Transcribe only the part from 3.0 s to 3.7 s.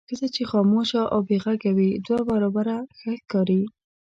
ښکاري.